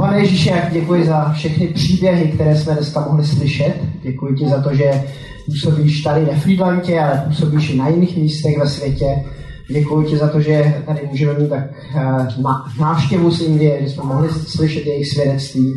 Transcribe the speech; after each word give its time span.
Pane 0.00 0.18
Ježíši, 0.18 0.48
jak 0.48 0.72
děkuji 0.72 1.06
za 1.06 1.32
všechny 1.32 1.66
příběhy, 1.66 2.32
které 2.32 2.56
jsme 2.56 2.74
dneska 2.74 3.00
mohli 3.00 3.26
slyšet. 3.26 3.74
Děkuji 4.02 4.34
ti 4.34 4.48
za 4.48 4.62
to, 4.62 4.74
že 4.74 5.04
působíš 5.46 6.02
tady 6.02 6.24
ve 6.24 6.36
Friedlandě, 6.36 7.00
ale 7.00 7.24
působíš 7.26 7.70
i 7.70 7.76
na 7.76 7.88
jiných 7.88 8.16
místech 8.16 8.58
ve 8.58 8.66
světě. 8.66 9.24
Děkuji 9.70 10.06
ti 10.06 10.16
za 10.16 10.28
to, 10.28 10.40
že 10.40 10.82
tady 10.86 11.00
můžeme 11.10 11.38
mít 11.38 11.48
tak 11.48 11.64
uh, 11.94 12.80
návštěvu 12.80 13.30
z 13.30 13.40
Indie, 13.40 13.82
že 13.82 13.88
jsme 13.88 14.04
mohli 14.04 14.28
slyšet 14.28 14.86
jejich 14.86 15.08
svědectví. 15.08 15.74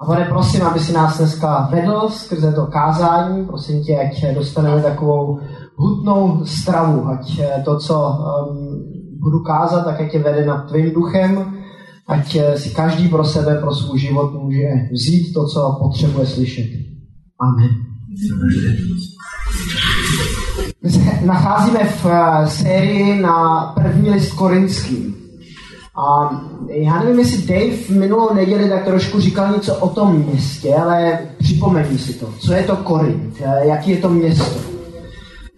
A 0.00 0.06
pane, 0.06 0.24
prosím, 0.24 0.62
aby 0.62 0.80
si 0.80 0.92
nás 0.92 1.18
dneska 1.18 1.68
vedl 1.72 2.08
skrze 2.08 2.52
to 2.52 2.66
kázání. 2.66 3.44
Prosím 3.44 3.82
tě, 3.82 3.98
ať 3.98 4.34
dostaneme 4.34 4.82
takovou 4.82 5.38
hutnou 5.76 6.44
stravu, 6.44 7.08
ať 7.08 7.38
eh, 7.38 7.62
to, 7.64 7.78
co 7.78 8.08
um, 8.50 8.84
budu 9.22 9.40
kázat, 9.40 9.84
tak 9.84 10.00
ať 10.00 10.12
tě 10.12 10.18
vede 10.18 10.46
nad 10.46 10.68
tvým 10.68 10.90
duchem, 10.90 11.55
ať 12.08 12.36
eh, 12.36 12.58
si 12.58 12.70
každý 12.70 13.08
pro 13.08 13.24
sebe, 13.24 13.54
pro 13.60 13.74
svůj 13.74 13.98
život 13.98 14.42
může 14.42 14.68
vzít 14.92 15.32
to, 15.32 15.46
co 15.46 15.76
potřebuje 15.82 16.26
slyšet. 16.26 16.66
Amen. 17.40 17.70
My 20.82 20.90
se 20.90 21.26
nacházíme 21.26 21.84
v 21.84 22.06
eh, 22.06 22.46
sérii 22.46 23.20
na 23.20 23.62
první 23.82 24.10
list 24.10 24.32
korinský. 24.32 25.14
A 25.98 26.30
já 26.68 27.02
nevím, 27.02 27.18
jestli 27.18 27.46
Dave 27.46 28.00
minulou 28.00 28.34
neděli 28.34 28.68
tak 28.68 28.84
trošku 28.84 29.20
říkal 29.20 29.52
něco 29.52 29.74
o 29.74 29.88
tom 29.88 30.16
městě, 30.16 30.74
ale 30.74 31.18
připomeň 31.38 31.98
si 31.98 32.12
to. 32.12 32.34
Co 32.38 32.52
je 32.52 32.62
to 32.62 32.76
Korint? 32.76 33.42
Jaký 33.62 33.90
je 33.90 33.96
to 33.96 34.08
město? 34.08 34.60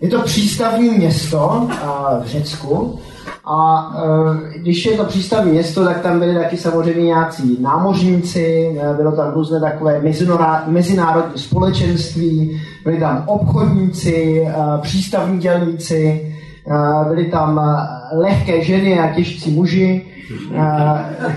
Je 0.01 0.09
to 0.09 0.23
přístavní 0.23 0.91
město 0.91 1.69
v 2.25 2.27
Řecku 2.27 2.99
a 3.51 3.93
když 4.57 4.85
je 4.87 4.97
to 4.97 5.05
přístavní 5.05 5.53
město, 5.53 5.85
tak 5.85 6.01
tam 6.01 6.19
byly 6.19 6.35
taky 6.35 6.57
samozřejmě 6.57 7.03
nějací 7.03 7.59
námořníci, 7.61 8.79
bylo 8.97 9.13
tam 9.13 9.33
různé 9.33 9.61
takové 9.61 10.03
mezinárodní 10.67 11.43
společenství, 11.43 12.61
byli 12.85 13.01
tam 13.01 13.23
obchodníci, 13.27 14.47
přístavní 14.81 15.39
dělníci, 15.39 16.35
byli 17.09 17.25
tam 17.25 17.61
lehké 18.13 18.65
ženy 18.65 19.01
a 19.01 19.15
těžcí 19.15 19.51
muži, 19.51 20.07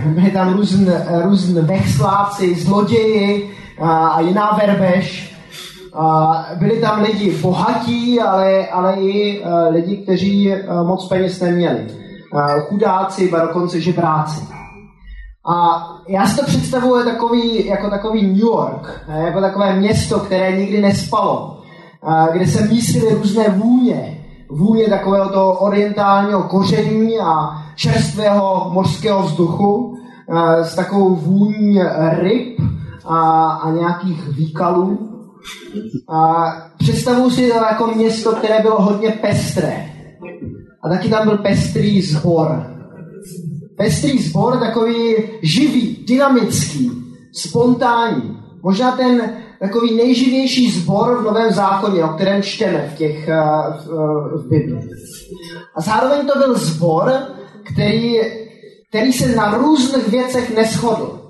byli 0.06 0.32
tam 0.32 0.54
různé 0.54 1.06
různ 1.24 1.60
vexláci, 1.60 2.56
zloději 2.56 3.52
a 3.82 4.22
jiná 4.22 4.60
verbež, 4.62 5.31
byli 6.56 6.80
tam 6.80 7.02
lidi 7.02 7.38
bohatí, 7.42 8.20
ale, 8.20 8.68
ale 8.68 8.94
i 8.94 9.44
e, 9.44 9.70
lidi, 9.70 9.98
kteří 9.98 10.52
e, 10.52 10.84
moc 10.84 11.08
peněz 11.08 11.40
neměli. 11.40 11.80
E, 11.80 12.62
chudáci, 12.62 13.32
a 13.32 13.46
dokonce 13.46 13.82
žebráci. 13.82 14.48
A 15.46 15.88
já 16.08 16.26
si 16.26 16.40
to 16.40 16.46
představuji 16.46 17.04
takový, 17.06 17.66
jako 17.66 17.90
takový 17.90 18.28
New 18.28 18.38
York, 18.38 19.02
jako 19.08 19.42
takové 19.42 19.76
město, 19.76 20.20
které 20.20 20.58
nikdy 20.58 20.82
nespalo, 20.82 21.62
kde 22.32 22.48
se 22.48 22.68
mísily 22.68 23.14
různé 23.14 23.50
vůně. 23.50 24.18
Vůně 24.50 24.88
takového 24.88 25.30
toho 25.30 25.54
orientálního 25.54 26.44
koření 26.44 27.20
a 27.20 27.50
čerstvého 27.76 28.70
mořského 28.74 29.24
vzduchu 29.24 29.98
s 30.62 30.76
takovou 30.76 31.16
vůní 31.16 31.80
ryb 32.10 32.60
a, 33.06 33.50
a 33.52 33.72
nějakých 33.72 34.28
výkalů. 34.28 35.11
A 36.08 36.46
představuji 36.78 37.30
si 37.32 37.48
to 37.48 37.56
jako 37.56 37.88
město, 37.88 38.32
které 38.32 38.62
bylo 38.62 38.82
hodně 38.82 39.10
pestré. 39.10 39.86
A 40.84 40.90
taky 40.90 41.10
tam 41.10 41.28
byl 41.28 41.38
pestrý 41.38 42.02
sbor. 42.02 42.66
Pestrý 43.78 44.18
sbor, 44.18 44.60
takový 44.60 45.16
živý, 45.42 46.06
dynamický, 46.08 46.92
spontánní. 47.34 48.38
Možná 48.64 48.92
ten 48.92 49.32
takový 49.60 49.96
nejživější 49.96 50.72
sbor 50.72 51.22
v 51.22 51.24
Novém 51.24 51.54
zákoně, 51.54 52.04
o 52.04 52.08
kterém 52.08 52.44
čteme 52.44 52.92
v, 52.94 52.98
těch, 52.98 53.28
eh, 53.28 53.42
v, 53.80 53.90
eh, 53.90 54.38
v 54.38 54.48
Bibli. 54.50 54.90
A 55.76 55.82
zároveň 55.82 56.28
to 56.28 56.40
byl 56.40 56.58
sbor, 56.58 57.14
který, 57.64 58.20
který 58.90 59.14
se 59.14 59.36
na 59.36 59.58
různých 59.58 60.08
věcech 60.08 60.56
neschodl. 60.56 61.21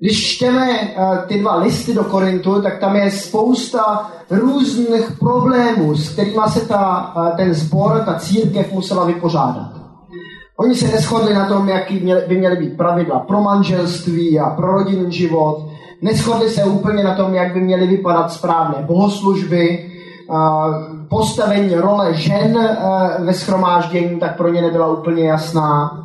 Když 0.00 0.36
čteme 0.36 0.68
uh, 0.80 1.18
ty 1.26 1.40
dva 1.40 1.56
listy 1.56 1.94
do 1.94 2.04
Korintu, 2.04 2.62
tak 2.62 2.78
tam 2.78 2.96
je 2.96 3.10
spousta 3.10 4.10
různých 4.30 5.12
problémů, 5.18 5.94
s 5.94 6.12
kterými 6.12 6.40
se 6.48 6.68
ta, 6.68 7.12
uh, 7.16 7.36
ten 7.36 7.54
sbor, 7.54 8.02
ta 8.04 8.14
církev 8.14 8.72
musela 8.72 9.04
vypořádat. 9.04 9.72
Oni 10.60 10.74
se 10.74 10.88
neschodli 10.88 11.34
na 11.34 11.48
tom, 11.48 11.68
jaký 11.68 11.98
by 12.28 12.38
měly 12.38 12.56
být 12.56 12.76
pravidla 12.76 13.18
pro 13.18 13.40
manželství 13.40 14.40
a 14.40 14.50
pro 14.50 14.72
rodinný 14.72 15.12
život. 15.12 15.66
Neschodli 16.02 16.50
se 16.50 16.64
úplně 16.64 17.04
na 17.04 17.14
tom, 17.14 17.34
jak 17.34 17.52
by 17.52 17.60
měly 17.60 17.86
vypadat 17.86 18.32
správné 18.32 18.84
bohoslužby. 18.86 19.90
Uh, 20.28 20.74
postavení 21.08 21.74
role 21.74 22.14
žen 22.14 22.68
ve 23.18 23.34
schromáždění, 23.34 24.20
tak 24.20 24.36
pro 24.36 24.48
ně 24.48 24.62
nebyla 24.62 24.86
úplně 24.86 25.28
jasná. 25.28 26.02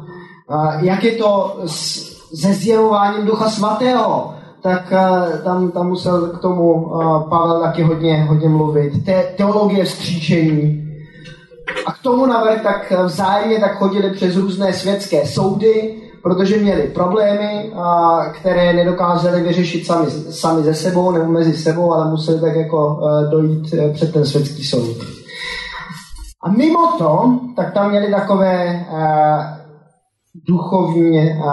Jak 0.81 1.03
je 1.03 1.11
to 1.11 1.59
s 1.65 2.10
se 2.35 2.53
zjevováním 2.53 3.25
Ducha 3.25 3.49
Svatého, 3.49 4.33
tak 4.63 4.91
uh, 4.91 5.43
tam, 5.43 5.71
tam 5.71 5.87
musel 5.87 6.27
k 6.27 6.39
tomu 6.39 6.73
uh, 6.73 7.29
Pavel 7.29 7.61
taky 7.61 7.83
hodně, 7.83 8.23
hodně 8.23 8.49
mluvit. 8.49 9.05
Te, 9.05 9.23
teologie 9.37 9.85
vzkříšení. 9.85 10.87
A 11.85 11.91
k 11.91 12.01
tomu 12.03 12.25
navrh 12.25 12.63
tak 12.63 12.93
vzájemně 13.05 13.59
tak 13.59 13.77
chodili 13.77 14.09
přes 14.09 14.35
různé 14.35 14.73
světské 14.73 15.27
soudy, 15.27 15.95
protože 16.23 16.57
měli 16.57 16.81
problémy, 16.81 17.71
a, 17.75 18.19
které 18.39 18.73
nedokázali 18.73 19.41
vyřešit 19.41 19.85
sami, 19.85 20.11
sami 20.11 20.63
ze 20.63 20.73
sebou 20.73 21.11
nebo 21.11 21.25
mezi 21.25 21.53
sebou, 21.53 21.93
ale 21.93 22.11
museli 22.11 22.41
tak 22.41 22.55
jako 22.55 22.99
dojít 23.31 23.75
před 23.93 24.13
ten 24.13 24.25
světský 24.25 24.63
soud. 24.63 24.97
A 26.43 26.51
mimo 26.51 26.87
to, 26.97 27.39
tak 27.55 27.73
tam 27.73 27.89
měli 27.89 28.11
takové 28.11 28.85
uh, 28.91 29.61
duchovní 30.47 31.29
uh, 31.29 31.45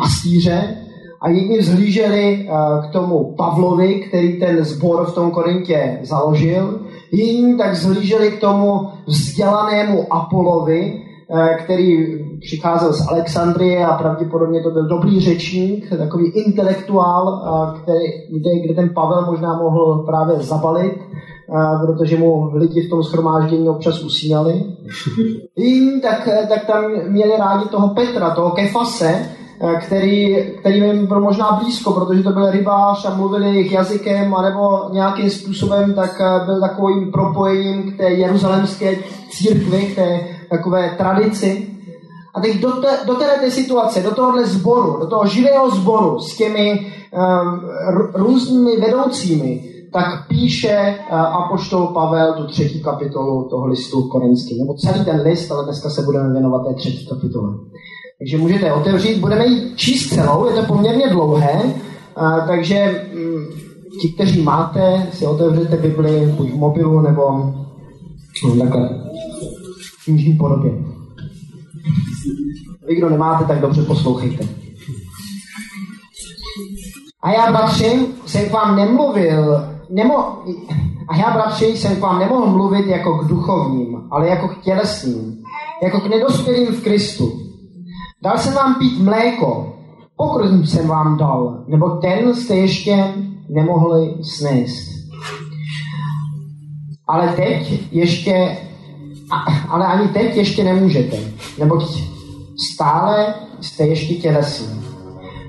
pastýře 0.00 0.76
a 1.20 1.28
jedni 1.28 1.58
vzhlíželi 1.58 2.48
eh, 2.48 2.88
k 2.88 2.92
tomu 2.92 3.34
Pavlovi, 3.38 3.94
který 3.94 4.40
ten 4.40 4.64
sbor 4.64 5.06
v 5.06 5.14
tom 5.14 5.30
Korintě 5.30 5.98
založil, 6.02 6.80
jiní 7.12 7.58
tak 7.58 7.72
vzhlíželi 7.72 8.30
k 8.30 8.40
tomu 8.40 8.88
vzdělanému 9.06 10.12
Apolovi, 10.12 11.02
eh, 11.30 11.54
který 11.64 12.18
přicházel 12.40 12.92
z 12.92 13.08
Alexandrie 13.08 13.86
a 13.86 13.98
pravděpodobně 13.98 14.62
to 14.62 14.70
byl 14.70 14.88
dobrý 14.88 15.20
řečník, 15.20 15.90
takový 15.98 16.30
intelektuál, 16.30 17.42
eh, 17.44 17.80
který, 17.82 18.04
kde, 18.30 18.50
kde 18.64 18.74
ten 18.74 18.94
Pavel 18.94 19.26
možná 19.26 19.58
mohl 19.58 20.04
právě 20.06 20.36
zabalit, 20.36 20.98
protože 21.86 22.18
mu 22.18 22.50
lidi 22.54 22.86
v 22.86 22.90
tom 22.90 23.02
schromáždění 23.02 23.68
občas 23.68 24.02
usínali. 24.02 24.64
Jiní 25.56 26.00
tak, 26.00 26.28
tak 26.48 26.66
tam 26.66 26.84
měli 27.08 27.32
rádi 27.38 27.68
toho 27.68 27.88
Petra, 27.88 28.30
toho 28.30 28.50
Kefase, 28.50 29.28
který, 29.80 30.36
který 30.60 30.78
jim 30.78 31.06
byl 31.06 31.20
možná 31.20 31.52
blízko, 31.62 31.92
protože 31.92 32.22
to 32.22 32.30
byl 32.30 32.50
rybář 32.50 33.06
a 33.06 33.14
mluvili 33.14 33.46
jejich 33.46 33.72
jazykem, 33.72 34.34
anebo 34.34 34.88
nějakým 34.92 35.30
způsobem 35.30 35.94
tak 35.94 36.20
eh, 36.20 36.44
byl 36.44 36.60
takovým 36.60 37.12
propojením 37.12 37.92
k 37.92 37.96
té 37.96 38.10
jeruzalemské 38.10 38.96
církvi, 39.30 39.82
k 39.82 39.94
té 39.94 40.20
takové 40.50 40.94
tradici. 40.98 41.66
A 42.34 42.40
teď 42.40 42.60
do, 42.60 42.72
te, 42.72 42.88
do 43.06 43.14
této 43.14 43.50
situace, 43.50 44.02
do 44.02 44.14
tohohle 44.14 44.46
sboru, 44.46 45.00
do 45.00 45.06
toho 45.06 45.26
živého 45.26 45.70
sboru 45.70 46.20
s 46.20 46.36
těmi 46.36 46.80
um, 46.80 47.60
různými 48.14 48.76
vedoucími, 48.76 49.64
tak 49.92 50.28
píše 50.28 50.98
uh, 51.12 51.18
apoštol 51.18 51.86
Pavel 51.86 52.34
tu 52.34 52.46
třetí 52.46 52.82
kapitolu 52.82 53.48
toho 53.48 53.66
listu 53.66 54.02
korinský, 54.02 54.58
nebo 54.58 54.74
celý 54.74 55.04
ten 55.04 55.20
list, 55.20 55.52
ale 55.52 55.64
dneska 55.64 55.90
se 55.90 56.02
budeme 56.02 56.32
věnovat 56.32 56.68
té 56.68 56.74
třetí 56.74 57.06
kapitole. 57.06 57.54
Takže 58.20 58.38
můžete 58.38 58.72
otevřít, 58.72 59.18
budeme 59.18 59.46
ji 59.46 59.72
číst 59.76 60.14
celou, 60.14 60.48
je 60.48 60.54
to 60.54 60.62
poměrně 60.62 61.08
dlouhé, 61.08 61.74
a, 62.16 62.40
takže 62.40 62.76
m, 62.76 63.18
mm, 63.18 63.46
ti, 64.02 64.08
kteří 64.08 64.42
máte, 64.42 65.06
si 65.12 65.26
otevřete 65.26 65.76
Bibli 65.76 66.26
buď 66.36 66.50
v 66.50 66.56
mobilu 66.56 67.00
nebo 67.00 67.54
takhle 68.58 68.88
v 70.00 70.04
knižní 70.04 70.32
podobě. 70.32 70.72
Vy, 72.88 72.96
kdo 72.96 73.10
nemáte, 73.10 73.44
tak 73.44 73.60
dobře 73.60 73.82
poslouchejte. 73.82 74.48
A 77.22 77.32
já, 77.32 77.52
bratři, 77.52 78.06
jsem 78.26 78.48
k 78.48 78.52
vám 78.52 78.76
nemluvil, 78.76 79.64
nemo, 79.90 80.18
a 81.08 81.16
já, 81.16 81.30
bratři, 81.30 81.66
jsem 81.66 81.96
k 81.96 82.00
vám 82.00 82.18
nemohl 82.18 82.46
mluvit 82.46 82.86
jako 82.86 83.18
k 83.18 83.28
duchovním, 83.28 84.02
ale 84.10 84.28
jako 84.28 84.48
k 84.48 84.60
tělesným, 84.60 85.42
jako 85.82 86.00
k 86.00 86.10
nedospělým 86.10 86.66
v 86.66 86.82
Kristu. 86.82 87.49
Dal 88.22 88.38
jsem 88.38 88.54
vám 88.54 88.74
pít 88.74 88.98
mléko, 88.98 89.76
pokrm 90.16 90.66
jsem 90.66 90.88
vám 90.88 91.16
dal, 91.16 91.64
nebo 91.68 91.90
ten 91.90 92.34
jste 92.34 92.56
ještě 92.56 93.14
nemohli 93.48 94.14
snést. 94.22 94.88
Ale 97.08 97.28
teď 97.28 97.82
ještě, 97.92 98.58
ale 99.68 99.86
ani 99.86 100.08
teď 100.08 100.36
ještě 100.36 100.64
nemůžete, 100.64 101.16
neboť 101.58 101.84
stále 102.72 103.34
jste 103.60 103.86
ještě 103.86 104.14
tělesní. 104.14 104.82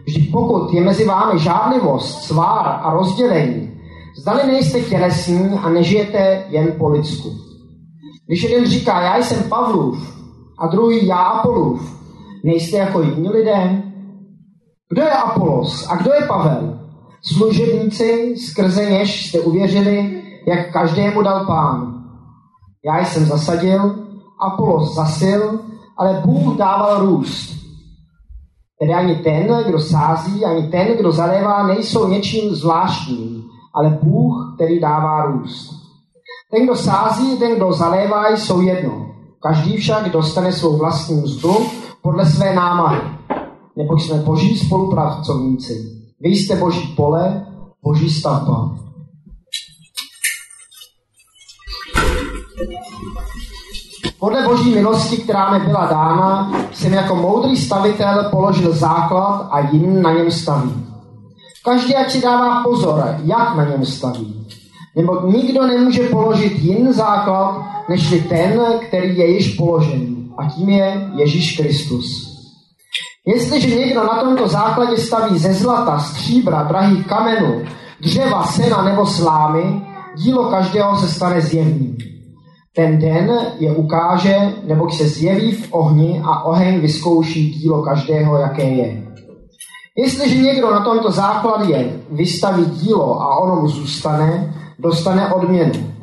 Vždyť 0.06 0.32
pokud 0.32 0.74
je 0.74 0.82
mezi 0.82 1.06
vámi 1.06 1.40
žádlivost, 1.40 2.24
svár 2.24 2.80
a 2.84 2.94
rozdělení, 2.94 3.72
zdali 4.22 4.48
nejste 4.48 4.82
tělesní 4.82 5.50
a 5.64 5.70
nežijete 5.70 6.44
jen 6.50 6.68
po 6.78 6.90
lidsku. 6.90 7.30
Když 8.28 8.44
jeden 8.44 8.66
říká, 8.66 9.02
já 9.02 9.18
jsem 9.18 9.44
Pavlův, 9.50 10.22
a 10.58 10.68
druhý 10.68 11.08
já 11.08 11.18
Apolův, 11.18 12.01
nejste 12.44 12.78
jako 12.78 13.02
jiní 13.02 13.30
lidé? 13.30 13.84
Kdo 14.90 15.02
je 15.02 15.12
Apolos 15.12 15.88
a 15.90 15.96
kdo 15.96 16.14
je 16.14 16.28
Pavel? 16.28 16.80
Služebníci, 17.24 18.36
skrze 18.38 18.86
něž 18.86 19.30
jste 19.30 19.40
uvěřili, 19.40 20.24
jak 20.48 20.74
každému 20.74 21.22
dal 21.22 21.46
pán. 21.46 22.04
Já 22.86 23.06
jsem 23.06 23.26
zasadil, 23.26 23.96
Apolos 24.40 24.96
zasil, 24.96 25.60
ale 25.98 26.22
Bůh 26.26 26.58
dával 26.58 27.06
růst. 27.06 27.62
Tedy 28.80 28.94
ani 28.94 29.16
ten, 29.16 29.64
kdo 29.68 29.80
sází, 29.80 30.46
ani 30.46 30.68
ten, 30.68 30.98
kdo 30.98 31.12
zalévá, 31.12 31.68
nejsou 31.68 32.08
něčím 32.08 32.56
zvláštním, 32.56 33.44
ale 33.76 34.00
Bůh, 34.04 34.54
který 34.56 34.80
dává 34.80 35.26
růst. 35.26 35.70
Ten, 36.52 36.66
kdo 36.66 36.76
sází, 36.76 37.38
ten, 37.38 37.56
kdo 37.56 37.74
zalévá, 37.74 38.30
jsou 38.30 38.62
jedno. 38.62 39.08
Každý 39.42 39.78
však 39.78 40.10
dostane 40.10 40.52
svou 40.52 40.78
vlastní 40.78 41.16
mzdu 41.16 41.56
podle 42.02 42.26
své 42.26 42.56
námahy. 42.56 43.02
Nebo 43.76 43.98
jsme 43.98 44.16
boží 44.16 44.58
spolupracovníci. 44.58 46.02
Vy 46.20 46.30
jste 46.30 46.56
boží 46.56 46.88
pole, 46.96 47.46
boží 47.84 48.10
stavba. 48.10 48.76
Podle 54.20 54.44
boží 54.44 54.76
milosti, 54.76 55.18
která 55.18 55.58
mi 55.58 55.66
byla 55.66 55.86
dána, 55.86 56.54
jsem 56.72 56.94
jako 56.94 57.16
moudrý 57.16 57.58
stavitel 57.58 58.28
položil 58.32 58.74
základ 58.74 59.48
a 59.52 59.60
jiný 59.60 60.02
na 60.02 60.14
něm 60.14 60.32
staví. 60.32 60.86
Každý, 61.66 61.96
ať 61.96 62.12
si 62.12 62.22
dává 62.22 62.64
pozor, 62.64 63.16
jak 63.24 63.56
na 63.56 63.70
něm 63.70 63.86
staví. 63.86 64.48
Nebo 64.96 65.28
nikdo 65.28 65.68
nemůže 65.68 66.04
položit 66.04 66.60
jiný 66.60 66.94
základ, 66.94 67.66
nežli 67.90 68.20
ten, 68.20 68.62
který 68.88 69.18
je 69.18 69.32
již 69.32 69.56
položený. 69.56 70.21
A 70.38 70.50
tím 70.50 70.70
je 70.70 71.12
Ježíš 71.16 71.58
Kristus. 71.58 72.32
Jestliže 73.26 73.76
někdo 73.76 74.04
na 74.04 74.24
tomto 74.24 74.48
základě 74.48 74.98
staví 74.98 75.40
ze 75.40 75.54
zlata, 75.54 76.00
stříbra, 76.00 76.64
drahých 76.64 77.08
kamenů, 77.08 77.62
dřeva, 78.02 78.44
sena 78.44 78.82
nebo 78.84 79.06
slámy, 79.06 79.82
dílo 80.16 80.44
každého 80.44 80.98
se 80.98 81.08
stane 81.08 81.42
zjevným. 81.42 81.98
Ten 82.76 83.00
den 83.00 83.32
je 83.60 83.72
ukáže, 83.72 84.54
nebo 84.68 84.90
se 84.90 85.08
zjeví 85.08 85.52
v 85.52 85.74
ohni 85.74 86.22
a 86.26 86.44
oheň 86.44 86.80
vyzkouší 86.80 87.50
dílo 87.50 87.82
každého, 87.82 88.38
jaké 88.38 88.64
je. 88.64 89.08
Jestliže 89.98 90.38
někdo 90.38 90.72
na 90.72 90.84
tomto 90.84 91.12
základě 91.12 92.02
vystaví 92.12 92.66
dílo 92.66 93.22
a 93.22 93.38
ono 93.38 93.62
mu 93.62 93.68
zůstane, 93.68 94.54
dostane 94.80 95.34
odměnu. 95.34 95.94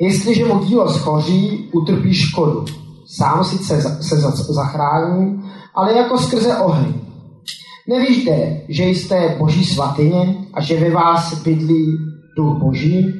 Jestliže 0.00 0.44
mu 0.44 0.64
dílo 0.64 0.88
schoří, 0.88 1.70
utrpí 1.72 2.14
škodu. 2.14 2.64
Sám 3.16 3.44
sice 3.44 3.82
se 4.00 4.16
zachrání, 4.52 5.42
ale 5.74 5.96
jako 5.96 6.18
skrze 6.18 6.56
oheň. 6.56 6.94
Nevíte, 7.88 8.60
že 8.68 8.84
jste 8.84 9.36
boží 9.38 9.64
svatyně 9.64 10.34
a 10.54 10.60
že 10.60 10.80
ve 10.80 10.90
vás 10.90 11.42
bydlí 11.42 11.98
duch 12.36 12.56
boží? 12.58 13.14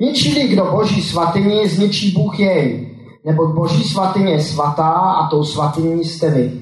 Ničili 0.00 0.48
kdo 0.48 0.64
boží 0.64 1.02
svatyni, 1.02 1.68
zničí 1.68 2.10
Bůh 2.10 2.40
jej, 2.40 2.96
neboť 3.24 3.54
boží 3.54 3.84
svatyně 3.84 4.32
je 4.32 4.40
svatá 4.40 4.90
a 4.90 5.28
tou 5.28 5.44
svatyní 5.44 6.04
jste 6.04 6.30
vy. 6.30 6.52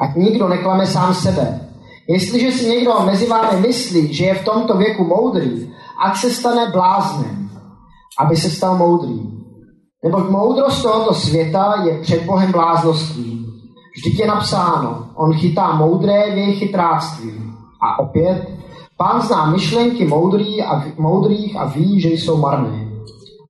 Ať 0.00 0.16
nikdo 0.16 0.48
neklame 0.48 0.86
sám 0.86 1.14
sebe. 1.14 1.60
Jestliže 2.08 2.52
si 2.52 2.68
někdo 2.68 3.00
mezi 3.04 3.26
vámi 3.26 3.60
myslí, 3.60 4.14
že 4.14 4.24
je 4.24 4.34
v 4.34 4.44
tomto 4.44 4.76
věku 4.76 5.04
moudrý, 5.04 5.72
ať 6.04 6.16
se 6.16 6.30
stane 6.30 6.70
bláznem, 6.72 7.50
aby 8.20 8.36
se 8.36 8.50
stal 8.50 8.76
moudrý. 8.76 9.43
Neboť 10.04 10.30
moudrost 10.30 10.82
tohoto 10.82 11.14
světa 11.14 11.74
je 11.84 11.98
před 11.98 12.24
Bohem 12.24 12.52
bláznoství. 12.52 13.46
Vždyť 13.96 14.20
je 14.20 14.26
napsáno, 14.26 15.06
on 15.14 15.32
chytá 15.32 15.72
moudré 15.72 16.34
v 16.34 16.38
jejich 16.38 16.58
chytráctví. 16.58 17.32
A 17.80 17.98
opět, 17.98 18.48
pán 18.96 19.22
zná 19.22 19.50
myšlenky 19.50 20.04
moudrý 20.04 20.62
a, 20.62 20.84
moudrých 20.98 21.56
a 21.56 21.64
ví, 21.64 22.00
že 22.00 22.08
jsou 22.08 22.36
marné. 22.36 22.88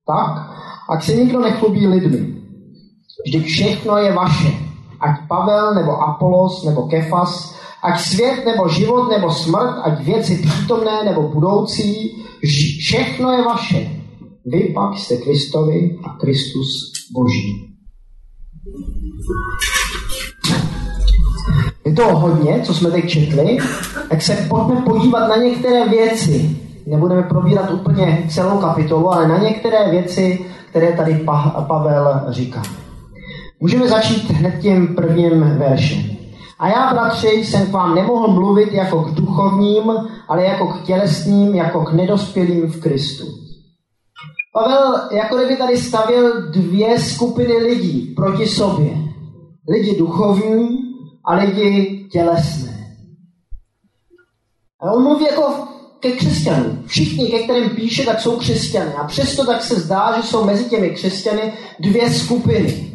Tak, 0.07 0.49
ať 0.89 1.03
se 1.03 1.15
nikdo 1.15 1.39
nechlubí 1.39 1.87
lidmi. 1.87 2.35
Vždyť 3.25 3.45
všechno 3.45 3.97
je 3.97 4.13
vaše. 4.13 4.53
Ať 4.99 5.27
Pavel, 5.27 5.73
nebo 5.73 5.91
Apolos, 6.01 6.63
nebo 6.63 6.81
Kefas, 6.81 7.55
ať 7.83 7.99
svět, 7.99 8.45
nebo 8.45 8.67
život, 8.67 9.09
nebo 9.09 9.31
smrt, 9.31 9.75
ať 9.83 10.03
věci 10.03 10.41
přítomné, 10.47 11.03
nebo 11.03 11.21
budoucí, 11.21 12.17
všechno 12.79 13.31
je 13.31 13.43
vaše. 13.43 13.94
Vy 14.51 14.71
pak 14.73 14.97
jste 14.97 15.17
Kristovi 15.17 15.97
a 16.03 16.09
Kristus 16.09 16.91
Boží. 17.13 17.75
Je 21.85 21.93
to 21.93 22.15
hodně, 22.17 22.61
co 22.63 22.73
jsme 22.73 22.91
teď 22.91 23.09
četli, 23.09 23.57
tak 24.09 24.21
se 24.21 24.47
pojďme 24.49 24.81
podívat 24.81 25.27
na 25.27 25.35
některé 25.35 25.89
věci. 25.89 26.57
Nebudeme 26.87 27.23
probírat 27.23 27.71
úplně 27.71 28.25
celou 28.29 28.57
kapitolu, 28.57 29.13
ale 29.13 29.27
na 29.27 29.37
některé 29.37 29.91
věci, 29.91 30.45
které 30.69 30.93
tady 30.93 31.13
pa- 31.15 31.65
Pavel 31.67 32.21
říká. 32.29 32.61
Můžeme 33.59 33.87
začít 33.87 34.31
hned 34.31 34.59
tím 34.61 34.95
prvním 34.95 35.39
veršem. 35.41 36.03
A 36.59 36.67
já, 36.67 36.93
bratři, 36.93 37.27
jsem 37.27 37.67
k 37.67 37.71
vám 37.71 37.95
nemohl 37.95 38.27
mluvit 38.27 38.73
jako 38.73 39.01
k 39.01 39.13
duchovním, 39.13 39.83
ale 40.27 40.43
jako 40.43 40.67
k 40.67 40.81
tělesným, 40.81 41.55
jako 41.55 41.85
k 41.85 41.93
nedospělým 41.93 42.67
v 42.71 42.81
Kristu. 42.81 43.44
Pavel 44.55 45.09
jako 45.11 45.37
kdyby 45.37 45.55
tady 45.55 45.77
stavil 45.77 46.51
dvě 46.51 46.99
skupiny 46.99 47.57
lidí 47.57 48.13
proti 48.15 48.47
sobě. 48.47 48.97
Lidi 49.69 49.97
duchovní 49.97 50.67
a 51.25 51.33
lidi 51.33 52.07
tělesné. 52.11 52.95
A 54.81 54.91
on 54.91 55.03
mluví 55.03 55.25
jako 55.25 55.67
ke 55.99 56.11
křesťanům. 56.11 56.83
Všichni, 56.85 57.27
ke 57.27 57.43
kterým 57.43 57.69
píše, 57.69 58.05
tak 58.05 58.19
jsou 58.19 58.37
křesťany. 58.37 58.93
A 58.93 59.03
přesto 59.03 59.45
tak 59.45 59.63
se 59.63 59.75
zdá, 59.75 60.13
že 60.17 60.27
jsou 60.27 60.45
mezi 60.45 60.69
těmi 60.69 60.89
křesťany 60.89 61.53
dvě 61.79 62.13
skupiny. 62.13 62.91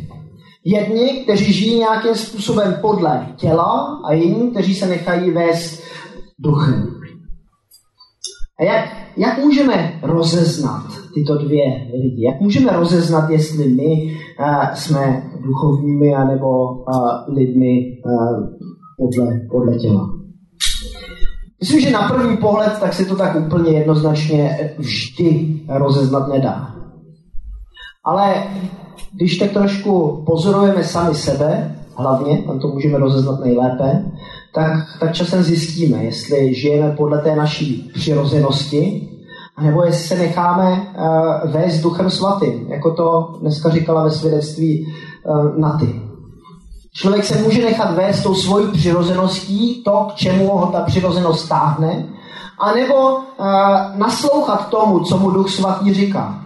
Jedni, 0.65 1.09
kteří 1.09 1.53
žijí 1.53 1.79
nějakým 1.79 2.15
způsobem 2.15 2.79
podle 2.81 3.35
těla 3.37 4.01
a 4.05 4.13
jiní, 4.13 4.51
kteří 4.51 4.75
se 4.75 4.87
nechají 4.87 5.31
vést 5.31 5.83
duchem. 6.39 7.01
A 8.61 8.65
jak, 8.65 9.00
jak 9.21 9.39
můžeme 9.39 10.01
rozeznat 10.03 10.83
tyto 11.15 11.39
dvě 11.39 11.65
lidi? 12.03 12.25
Jak 12.25 12.41
můžeme 12.41 12.73
rozeznat, 12.73 13.31
jestli 13.31 13.69
my 13.69 14.17
uh, 14.41 14.75
jsme 14.75 15.23
duchovními 15.45 16.15
anebo 16.15 16.49
uh, 16.69 17.35
lidmi 17.37 17.81
uh, 18.07 18.49
podle, 18.99 19.41
podle 19.51 19.79
těla? 19.79 20.09
Myslím, 21.61 21.81
že 21.81 21.91
na 21.91 22.09
první 22.09 22.37
pohled 22.37 22.79
tak 22.81 22.93
se 22.93 23.05
to 23.05 23.17
tak 23.17 23.47
úplně 23.47 23.71
jednoznačně 23.73 24.71
vždy 24.79 25.61
rozeznat 25.69 26.29
nedá. 26.29 26.75
Ale 28.05 28.45
když 29.13 29.39
tak 29.39 29.51
trošku 29.51 30.23
pozorujeme 30.27 30.85
sami 30.85 31.15
sebe, 31.15 31.77
hlavně, 31.97 32.43
tam 32.47 32.59
to 32.59 32.69
můžeme 32.69 32.99
rozeznat 32.99 33.41
nejlépe, 33.41 34.05
tak, 34.55 34.73
tak 35.01 35.15
časem 35.15 35.43
zjistíme, 35.43 36.05
jestli 36.05 36.55
žijeme 36.55 36.91
podle 36.97 37.19
té 37.19 37.37
naší 37.37 37.91
přirozenosti, 37.95 39.09
nebo 39.63 39.85
jestli 39.85 40.09
se 40.09 40.19
necháme 40.19 40.73
uh, 40.73 41.51
vést 41.53 41.81
duchem 41.81 42.11
svatým, 42.11 42.67
jako 42.69 42.95
to 42.95 43.39
dneska 43.41 43.71
říkala 43.71 44.05
ve 44.05 44.11
svědectví 44.11 44.87
uh, 45.25 45.59
Naty. 45.59 46.03
Člověk 46.95 47.25
se 47.25 47.43
může 47.43 47.65
nechat 47.65 47.95
vést 47.95 48.23
tou 48.23 48.35
svojí 48.35 48.73
přirozeností, 48.73 49.83
to, 49.85 50.07
k 50.11 50.15
čemu 50.15 50.57
ho 50.57 50.67
ta 50.67 50.81
přirozenost 50.81 51.45
stáhne, 51.45 52.09
anebo 52.59 53.17
uh, 53.17 53.25
naslouchat 53.97 54.69
tomu, 54.69 55.01
co 55.01 55.19
mu 55.19 55.31
duch 55.31 55.51
svatý 55.51 55.95
říká. 55.95 56.45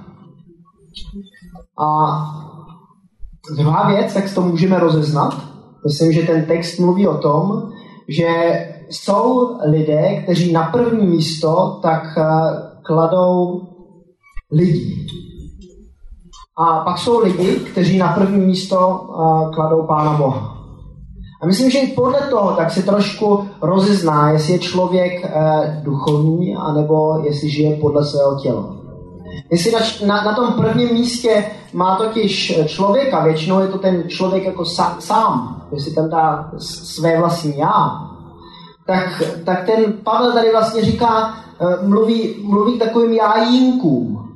A 1.78 2.18
druhá 3.56 3.88
věc, 3.88 4.14
jak 4.14 4.34
to 4.34 4.40
můžeme 4.40 4.78
rozeznat, 4.78 5.40
myslím, 5.87 6.12
že 6.12 6.23
ten 6.23 6.44
text 6.44 6.78
mluví 6.78 7.08
o 7.08 7.18
tom, 7.18 7.70
že 8.08 8.28
jsou 8.90 9.56
lidé, 9.64 10.23
kteří 10.23 10.52
na 10.52 10.62
první 10.62 11.06
místo 11.06 11.78
tak 11.82 12.02
eh, 12.18 12.25
kladou 12.82 13.62
lidi. 14.52 15.06
A 16.56 16.84
pak 16.84 16.99
jsou 16.99 17.20
lidi, 17.20 17.54
kteří 17.54 17.99
na 17.99 18.12
první 18.12 18.46
místo 18.46 19.00
eh, 19.00 19.54
kladou 19.54 19.82
Pána 19.87 20.16
Boha. 20.16 20.50
A 21.42 21.46
myslím, 21.46 21.70
že 21.70 21.78
i 21.78 21.92
podle 21.92 22.20
toho 22.20 22.56
tak 22.56 22.70
se 22.70 22.82
trošku 22.82 23.49
rozezná, 23.62 24.30
jestli 24.30 24.52
je 24.52 24.58
člověk 24.58 25.25
eh, 25.25 25.80
duchovní, 25.84 26.56
anebo 26.56 27.18
jestli 27.25 27.50
žije 27.50 27.76
podle 27.76 28.04
svého 28.04 28.40
těla. 28.42 28.84
Jestli 29.50 29.73
na, 29.73 29.81
na, 30.07 30.25
na 30.25 30.35
tom 30.35 30.53
prvním 30.53 30.95
místě 30.95 31.45
má 31.73 31.97
totiž 31.97 32.61
člověka, 32.67 33.25
většinou 33.25 33.61
je 33.61 33.69
to 33.69 33.79
ten 33.79 34.09
člověk 34.09 34.45
jako 34.45 34.64
sa, 34.64 34.97
sám, 34.99 35.62
jestli 35.73 35.95
tam 35.95 36.11
dá 36.11 36.50
své 36.59 37.19
vlastní 37.19 37.59
já, 37.59 37.91
tak, 38.87 39.23
tak 39.45 39.67
ten 39.67 39.93
Pavel 40.05 40.33
tady 40.33 40.50
vlastně 40.53 40.85
říká, 40.85 41.35
eh, 41.61 41.87
mluví, 41.87 42.35
mluví 42.43 42.79
takovým 42.79 43.12
jájínkům, 43.12 44.31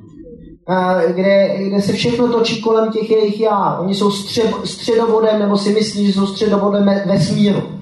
eh, 0.69 1.13
kde, 1.13 1.57
kde 1.57 1.81
se 1.81 1.93
všechno 1.93 2.27
točí 2.27 2.61
kolem 2.61 2.91
těch 2.91 3.09
jejich 3.09 3.39
já. 3.39 3.79
Oni 3.79 3.95
jsou 3.95 4.11
střed, 4.11 4.55
středovodem, 4.63 5.39
nebo 5.39 5.57
si 5.57 5.69
myslí, 5.73 6.05
že 6.07 6.13
jsou 6.13 6.27
středovodem 6.27 7.01
vesmíru. 7.05 7.78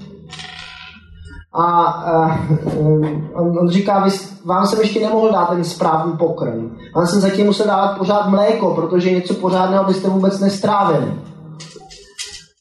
A 1.60 1.68
uh, 2.14 2.98
on, 3.34 3.60
on 3.60 3.70
říká, 3.70 4.04
vy, 4.04 4.10
vám 4.46 4.68
jsem 4.68 4.80
ještě 4.80 5.00
nemohl 5.00 5.32
dát 5.32 5.50
ten 5.50 5.64
správný 5.64 6.18
pokrm. 6.18 6.78
Vám 6.96 7.08
jsem 7.08 7.22
zatím 7.22 7.46
musel 7.46 7.68
dávat 7.68 7.98
pořád 7.98 8.30
mléko, 8.30 8.76
protože 8.76 9.12
něco 9.12 9.34
pořádného 9.34 9.84
byste 9.84 10.10
vůbec 10.10 10.40
nestrávili. 10.40 11.14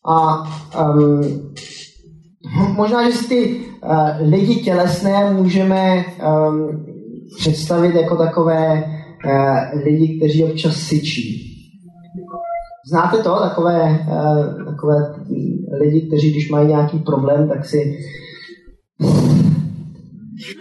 A 0.09 0.43
um, 0.81 1.23
možná, 2.76 3.11
že 3.11 3.17
si 3.17 3.29
ty 3.29 3.57
uh, 3.57 4.31
lidi 4.31 4.57
tělesné 4.57 5.33
můžeme 5.33 6.05
um, 6.49 6.87
představit 7.38 7.95
jako 7.95 8.17
takové 8.17 8.85
uh, 9.25 9.83
lidi, 9.85 10.19
kteří 10.19 10.45
občas 10.45 10.76
syčí. 10.76 11.53
Znáte 12.91 13.17
to? 13.17 13.41
Takové, 13.41 14.07
uh, 14.11 14.65
takové 14.65 15.15
lidi, 15.81 16.07
kteří 16.07 16.31
když 16.31 16.50
mají 16.50 16.69
nějaký 16.69 16.99
problém, 16.99 17.49
tak 17.49 17.65
si 17.65 17.99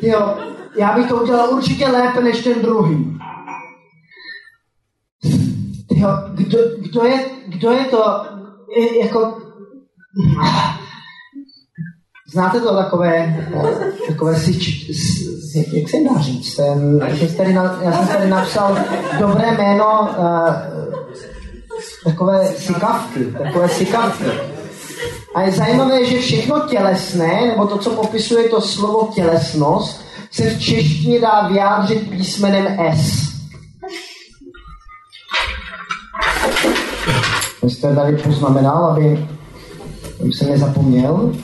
Jo, 0.01 0.37
já 0.77 0.95
bych 0.95 1.07
to 1.07 1.23
udělal 1.23 1.53
určitě 1.53 1.87
lépe 1.87 2.23
než 2.23 2.43
ten 2.43 2.61
druhý. 2.61 3.19
Jo, 5.91 6.09
kdo, 6.33 6.57
kdo, 6.79 7.03
je, 7.03 7.25
kdo 7.47 7.71
je 7.71 7.85
to, 7.85 8.25
jako... 9.01 9.41
Znáte 12.31 12.59
to 12.59 12.75
takové, 12.75 13.45
takové 14.07 14.35
si, 14.35 14.51
jak 15.73 15.89
se 15.89 15.97
dá 16.13 16.21
říct? 16.21 16.55
Ten, 16.55 16.99
já, 17.07 17.15
jsem 17.15 17.35
tady 17.35 17.53
na, 17.53 17.79
já 17.81 17.91
jsem 17.91 18.07
tady 18.07 18.29
napsal 18.29 18.77
dobré 19.19 19.57
jméno 19.57 20.09
uh, 20.17 20.75
takové 22.03 22.47
sikavky, 22.47 23.25
takové 23.25 23.69
sikavky. 23.69 24.25
A 25.35 25.41
je 25.41 25.51
zajímavé, 25.51 26.05
že 26.05 26.19
všechno 26.19 26.59
tělesné, 26.59 27.47
nebo 27.47 27.67
to, 27.67 27.77
co 27.77 27.89
popisuje 27.89 28.49
to 28.49 28.61
slovo 28.61 29.11
tělesnost, 29.15 30.01
se 30.31 30.49
v 30.49 30.61
češtině 30.61 31.19
dá 31.19 31.47
vyjádřit 31.47 32.09
písmenem 32.09 32.79
S. 32.79 33.35
To 37.61 37.69
jste 37.69 37.95
tady 37.95 38.17
poznamenal, 38.17 38.85
aby, 38.85 39.27
se 40.37 40.45
nezapomněl. 40.45 41.35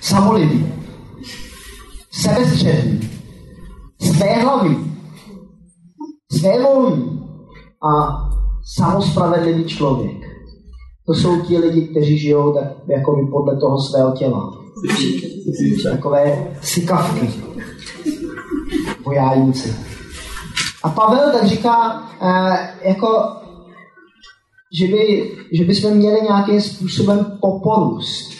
Samolibý, 0.00 0.74
sebestředný, 2.10 3.10
svéhlavý, 4.00 4.76
svévolný 6.32 7.20
a 7.82 8.27
samospravedlivý 8.76 9.64
člověk. 9.64 10.16
To 11.06 11.14
jsou 11.14 11.40
ti 11.40 11.58
lidi, 11.58 11.82
kteří 11.82 12.18
žijou 12.18 12.52
tak 12.52 12.64
jako 12.88 13.28
podle 13.32 13.56
toho 13.60 13.80
svého 13.80 14.12
těla. 14.12 14.52
Takové 15.90 16.52
sikavky, 16.62 17.30
vojájíci. 19.04 19.76
A 20.82 20.88
Pavel 20.88 21.32
tak 21.32 21.46
říká, 21.46 22.02
eh, 22.22 22.88
jako, 22.88 23.36
že, 24.78 24.86
by, 24.86 25.30
že 25.52 25.64
bychom 25.64 25.94
měli 25.94 26.20
nějakým 26.22 26.60
způsobem 26.60 27.38
poporůst. 27.40 28.32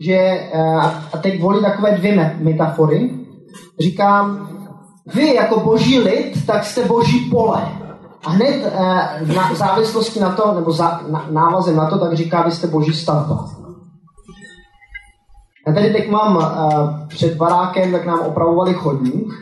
Že, 0.00 0.14
eh, 0.14 0.50
a 1.12 1.18
teď 1.22 1.40
volí 1.40 1.60
takové 1.62 1.96
dvě 1.96 2.36
metafory. 2.40 3.10
Říkám, 3.80 4.48
vy 5.14 5.34
jako 5.34 5.60
boží 5.60 5.98
lid, 5.98 6.46
tak 6.46 6.64
jste 6.64 6.84
boží 6.84 7.30
pole. 7.30 7.87
A 8.24 8.30
hned 8.30 8.64
eh, 8.64 9.34
na, 9.34 9.52
v 9.52 9.56
závislosti 9.56 10.20
na 10.20 10.32
to, 10.32 10.54
nebo 10.54 10.72
za, 10.72 11.00
na, 11.08 11.26
návazem 11.30 11.76
na 11.76 11.90
to, 11.90 11.98
tak 11.98 12.12
říká, 12.12 12.42
vy 12.42 12.50
jste 12.50 12.66
boží 12.66 12.92
stavba. 12.92 13.48
Já 15.66 15.74
tady 15.74 15.92
teď 15.92 16.10
mám 16.10 16.36
uh, 16.36 17.06
před 17.08 17.34
barákem, 17.34 17.92
tak 17.92 18.06
nám 18.06 18.20
opravovali 18.20 18.74
chodník 18.74 19.32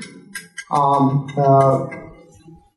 a 0.73 0.99
uh, 0.99 1.89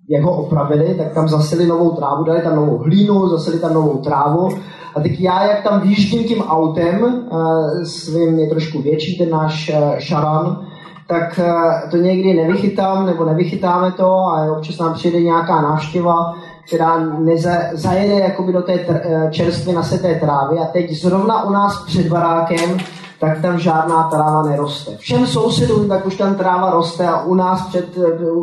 jak 0.10 0.24
ho 0.24 0.38
opravili, 0.38 0.96
tak 0.96 1.14
tam 1.14 1.28
zasili 1.28 1.68
novou 1.68 1.92
trávu, 1.92 2.24
dali 2.24 2.42
tam 2.42 2.56
novou 2.56 2.78
hlínu, 2.78 3.30
zasili 3.30 3.60
tam 3.60 3.74
novou 3.74 3.98
trávu 3.98 4.50
a 4.96 5.00
teď 5.00 5.20
já, 5.20 5.44
jak 5.44 5.64
tam 5.64 5.82
výjíždím 5.82 6.24
tím 6.24 6.42
autem, 6.42 7.04
uh, 7.04 7.84
svým 7.84 8.40
je 8.40 8.50
trošku 8.50 8.82
větší 8.82 9.18
ten 9.18 9.30
náš 9.30 9.72
uh, 9.74 9.98
šaran, 9.98 10.66
tak 11.10 11.40
uh, 11.40 11.90
to 11.92 11.98
někdy 11.98 12.34
nevychytám 12.34 13.06
nebo 13.06 13.26
nevychytáme 13.26 13.92
to 13.92 14.06
a 14.06 14.58
občas 14.58 14.78
nám 14.78 14.94
přijde 14.94 15.22
nějaká 15.22 15.62
návštěva, 15.62 16.36
která 16.68 17.00
neza, 17.00 17.52
zajede 17.74 18.14
jakoby 18.14 18.54
do 18.54 18.62
té 18.62 18.76
tr- 18.76 19.30
čerstvě 19.30 19.76
naseté 19.76 20.16
trávy 20.16 20.58
a 20.60 20.66
teď 20.66 20.92
zrovna 20.92 21.44
u 21.44 21.52
nás 21.52 21.86
před 21.86 22.08
barákem 22.08 22.78
tak 23.20 23.42
tam 23.42 23.60
žádná 23.60 24.04
tráva 24.04 24.44
neroste. 24.44 24.98
Všem 24.98 25.28
sousedům 25.28 25.88
tak 25.88 26.06
už 26.06 26.16
tam 26.16 26.36
tráva 26.36 26.72
roste 26.72 27.08
a 27.08 27.22
u 27.22 27.36
nás 27.36 27.68
před, 27.68 27.98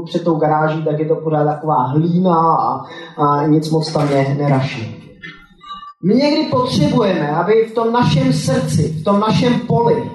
před 0.05 0.25
tou 0.25 0.35
garáží 0.35 0.85
tak 0.85 0.99
je 0.99 1.09
to 1.09 1.15
pořád 1.15 1.45
taková 1.45 1.83
hlína 1.83 2.57
a, 2.57 2.81
a 3.23 3.47
nic 3.47 3.71
moc 3.71 3.93
tam 3.93 4.11
ne, 4.11 4.37
neraší. 4.39 5.03
My 6.05 6.15
někdy 6.15 6.43
potřebujeme, 6.51 7.31
aby 7.31 7.53
v 7.71 7.75
tom 7.75 7.93
našem 7.93 8.33
srdci, 8.33 8.83
v 8.83 9.05
tom 9.05 9.21
našem 9.21 9.61
poli, 9.61 10.11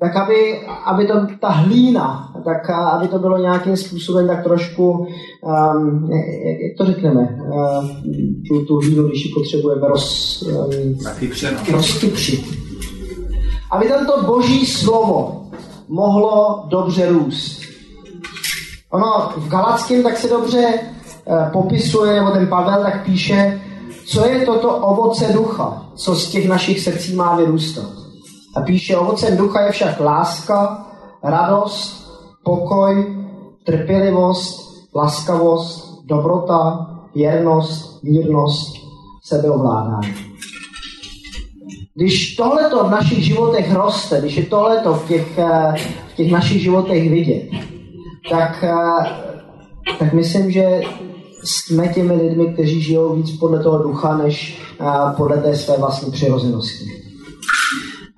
tak 0.00 0.16
aby, 0.16 0.60
aby 0.84 1.06
to, 1.06 1.14
ta 1.40 1.48
hlína, 1.48 2.32
tak 2.44 2.70
aby 2.70 3.08
to 3.08 3.18
bylo 3.18 3.38
nějakým 3.38 3.76
způsobem 3.76 4.26
tak 4.26 4.42
trošku, 4.42 4.90
um, 4.90 6.10
jak 6.62 6.76
to 6.78 6.86
řekneme, 6.86 7.20
uh, 7.20 7.88
tu, 8.48 8.64
tu 8.64 8.76
hlínu, 8.76 9.08
když 9.08 9.24
ji 9.24 9.32
potřebujeme 9.34 9.88
roz, 9.88 10.42
um, 10.42 10.98
rozkypřit 11.72 12.68
aby 13.70 13.88
tento 13.88 14.22
boží 14.22 14.66
slovo 14.66 15.46
mohlo 15.88 16.64
dobře 16.68 17.08
růst. 17.08 17.60
Ono 18.90 19.32
v 19.36 19.48
Galackém 19.48 20.02
tak 20.02 20.16
se 20.16 20.28
dobře 20.28 20.68
eh, 20.68 21.50
popisuje, 21.52 22.14
nebo 22.14 22.30
ten 22.30 22.46
Pavel 22.46 22.82
tak 22.82 23.04
píše, 23.04 23.60
co 24.06 24.28
je 24.28 24.46
toto 24.46 24.76
ovoce 24.76 25.32
ducha, 25.32 25.86
co 25.94 26.14
z 26.14 26.30
těch 26.30 26.48
našich 26.48 26.80
srdcí 26.80 27.14
má 27.14 27.36
vyrůstat. 27.36 27.84
A 28.56 28.60
píše, 28.60 28.96
ovocem 28.96 29.36
ducha 29.36 29.60
je 29.60 29.72
však 29.72 30.00
láska, 30.00 30.86
radost, 31.22 32.08
pokoj, 32.44 33.16
trpělivost, 33.64 34.68
laskavost, 34.94 36.04
dobrota, 36.04 36.86
věrnost, 37.14 38.02
mírnost, 38.02 38.76
sebeovládání. 39.24 40.14
Když 41.94 42.36
tohleto 42.36 42.84
v 42.84 42.90
našich 42.90 43.24
životech 43.24 43.74
roste, 43.74 44.20
když 44.20 44.36
je 44.36 44.46
tohleto 44.46 44.94
v 44.94 45.08
těch, 45.08 45.38
eh, 45.38 45.74
v 46.12 46.16
těch 46.16 46.32
našich 46.32 46.62
životech 46.62 47.10
vidět, 47.10 47.50
tak, 48.30 48.64
eh, 48.64 49.06
tak 49.98 50.12
myslím, 50.12 50.50
že 50.50 50.80
jsme 51.44 51.88
těmi 51.88 52.14
lidmi, 52.14 52.52
kteří 52.52 52.82
žijou 52.82 53.14
víc 53.14 53.38
podle 53.38 53.62
toho 53.62 53.82
ducha, 53.82 54.16
než 54.16 54.62
eh, 54.80 54.84
podle 55.16 55.36
té 55.36 55.56
své 55.56 55.76
vlastní 55.76 56.12
přirozenosti. 56.12 56.97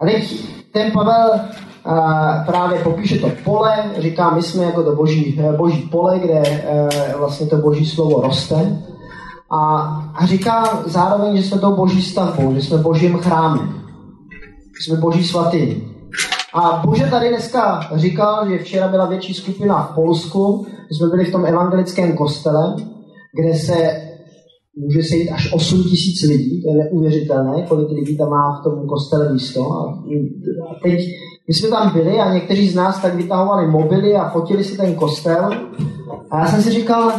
A 0.01 0.05
teď 0.05 0.45
ten 0.73 0.93
Pavel 0.93 1.41
právě 2.47 2.79
popíše 2.79 3.19
to 3.19 3.31
pole, 3.45 3.85
říká, 3.99 4.31
my 4.31 4.43
jsme 4.43 4.65
jako 4.65 4.83
to 4.83 4.97
boží, 4.97 5.41
boží 5.57 5.83
pole, 5.83 6.19
kde 6.19 6.65
vlastně 7.19 7.47
to 7.47 7.57
boží 7.57 7.87
slovo 7.87 8.21
roste. 8.21 8.83
A, 9.51 9.77
a 10.15 10.27
říká 10.27 10.83
zároveň, 10.87 11.37
že 11.37 11.43
jsme 11.43 11.59
to 11.59 11.71
boží 11.71 12.03
stavbou, 12.03 12.55
že 12.55 12.63
jsme 12.63 12.79
božím 12.79 13.19
chrámem. 13.19 13.83
Že 14.79 14.85
jsme 14.85 14.97
boží 15.01 15.25
svatý. 15.25 15.83
A 16.55 16.83
Bože 16.87 17.07
tady 17.07 17.29
dneska 17.29 17.81
říkal, 17.95 18.49
že 18.49 18.59
včera 18.59 18.89
byla 18.89 19.07
větší 19.07 19.35
skupina 19.35 19.83
v 19.83 19.95
Polsku, 19.95 20.67
že 20.91 20.99
jsme 20.99 21.09
byli 21.09 21.25
v 21.25 21.33
tom 21.33 21.47
evangelickém 21.47 22.17
kostele, 22.17 22.75
kde 23.41 23.55
se 23.55 24.03
může 24.77 25.03
sejít 25.03 25.31
až 25.31 25.53
8 25.53 25.83
tisíc 25.83 26.29
lidí, 26.29 26.63
to 26.63 26.71
je 26.71 26.85
neuvěřitelné, 26.85 27.63
kolik 27.69 27.89
lidí 27.89 28.17
tam 28.17 28.31
má 28.31 28.61
v 28.61 28.65
tom 28.65 28.87
kostele 28.87 29.33
místo. 29.33 29.73
A 29.73 30.01
teď, 30.83 31.01
my 31.49 31.55
jsme 31.55 31.69
tam 31.69 31.93
byli 31.93 32.19
a 32.19 32.35
někteří 32.35 32.69
z 32.69 32.75
nás 32.75 33.03
tak 33.03 33.15
vytahovali 33.15 33.71
mobily 33.71 34.15
a 34.15 34.31
fotili 34.31 34.65
si 34.65 34.77
ten 34.77 34.95
kostel. 34.95 35.51
A 36.31 36.39
já 36.39 36.47
jsem 36.47 36.63
si 36.63 36.71
říkal, 36.71 37.13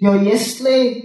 jo, 0.00 0.12
jestli 0.12 1.02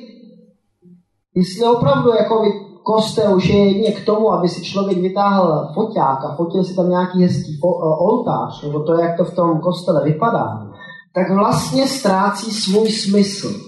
Jestli 1.37 1.65
opravdu 1.65 2.09
jako 2.09 2.43
kostel 2.83 3.35
už 3.35 3.49
je 3.49 3.65
jedině 3.65 3.91
k 3.91 4.05
tomu, 4.05 4.33
aby 4.33 4.49
si 4.49 4.63
člověk 4.63 4.97
vytáhl 4.97 5.67
foťák 5.73 6.25
a 6.25 6.35
fotil 6.35 6.63
si 6.63 6.75
tam 6.75 6.89
nějaký 6.89 7.23
hezký 7.23 7.59
eh, 7.63 7.67
oltář, 7.99 8.63
nebo 8.63 8.79
to, 8.79 8.93
jak 8.93 9.17
to 9.17 9.23
v 9.23 9.35
tom 9.35 9.59
kostele 9.59 10.03
vypadá, 10.03 10.67
tak 11.15 11.31
vlastně 11.31 11.87
ztrácí 11.87 12.51
svůj 12.51 12.89
smysl. 12.89 13.66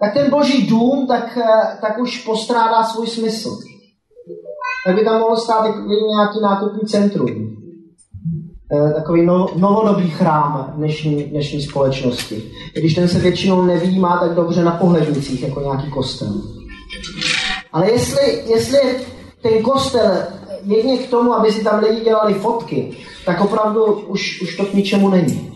Tak 0.00 0.14
ten 0.14 0.30
boží 0.30 0.66
dům, 0.66 1.06
tak, 1.06 1.38
eh, 1.42 1.78
tak 1.80 1.98
už 1.98 2.24
postrádá 2.24 2.84
svůj 2.84 3.06
smysl. 3.06 3.58
tak 4.86 4.94
by 4.94 5.04
tam 5.04 5.20
mohlo 5.20 5.36
stát 5.36 5.64
nějaký 5.86 6.40
nákupní 6.42 6.88
centrum. 6.88 7.56
Eh, 8.72 8.92
takový 8.92 9.26
no, 9.26 9.46
novodobý 9.56 10.10
chrám 10.10 10.72
dnešní, 10.76 11.24
dnešní 11.24 11.62
společnosti. 11.62 12.52
Když 12.74 12.94
ten 12.94 13.08
se 13.08 13.18
většinou 13.18 13.62
nevýjímá 13.62 14.18
tak 14.18 14.34
dobře 14.34 14.64
na 14.64 14.70
pohlednicích, 14.70 15.42
jako 15.42 15.60
nějaký 15.60 15.90
kostel. 15.90 16.42
Ale 17.72 17.90
jestli, 17.90 18.42
jestli 18.46 18.78
ten 19.42 19.62
kostel 19.62 20.22
jedně 20.64 20.98
k 20.98 21.10
tomu, 21.10 21.34
aby 21.34 21.52
si 21.52 21.64
tam 21.64 21.84
lidi 21.84 22.04
dělali 22.04 22.34
fotky, 22.34 22.96
tak 23.26 23.40
opravdu 23.40 23.84
už, 23.84 24.42
už 24.42 24.56
to 24.56 24.64
k 24.64 24.74
ničemu 24.74 25.08
není. 25.08 25.52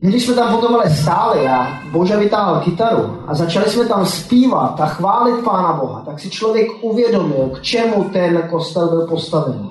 Když 0.00 0.26
jsme 0.26 0.34
tam 0.34 0.54
potom 0.54 0.74
ale 0.74 0.90
stáli 0.90 1.48
a 1.48 1.68
Bože 1.92 2.16
vytáhl 2.16 2.60
kytaru 2.60 3.18
a 3.26 3.34
začali 3.34 3.70
jsme 3.70 3.84
tam 3.84 4.06
zpívat 4.06 4.80
a 4.80 4.86
chválit 4.86 5.44
Pána 5.44 5.72
Boha, 5.72 6.02
tak 6.06 6.20
si 6.20 6.30
člověk 6.30 6.68
uvědomil, 6.80 7.50
k 7.54 7.62
čemu 7.62 8.04
ten 8.04 8.42
kostel 8.50 8.88
byl 8.88 9.06
postaven. 9.06 9.68